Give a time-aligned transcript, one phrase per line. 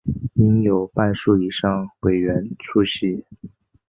[0.33, 3.23] 应有半数以上委员出席